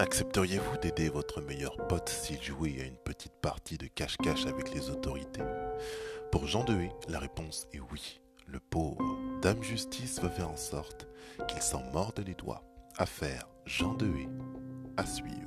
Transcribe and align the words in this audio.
Accepteriez-vous 0.00 0.78
d'aider 0.78 1.10
votre 1.10 1.42
meilleur 1.42 1.76
pote 1.86 2.08
s'il 2.08 2.42
jouait 2.42 2.80
à 2.80 2.86
une 2.86 2.96
petite 2.96 3.34
partie 3.42 3.76
de 3.76 3.86
cache-cache 3.86 4.46
avec 4.46 4.72
les 4.72 4.88
autorités? 4.88 5.42
Pour 6.32 6.46
Jean 6.46 6.64
Dehé, 6.64 6.90
la 7.10 7.18
réponse 7.18 7.66
est 7.74 7.80
oui. 7.92 8.18
Le 8.46 8.60
pauvre 8.60 8.96
Dame 9.42 9.62
Justice 9.62 10.18
va 10.22 10.30
faire 10.30 10.48
en 10.48 10.56
sorte 10.56 11.06
qu'il 11.46 11.60
s'en 11.60 11.82
morde 11.92 12.24
les 12.26 12.32
doigts. 12.32 12.64
Affaire 12.96 13.46
Jean 13.66 13.92
Dehé 13.92 14.26
à 14.96 15.04
suivre. 15.04 15.39